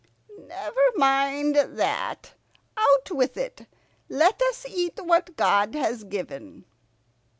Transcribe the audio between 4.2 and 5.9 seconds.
us eat what God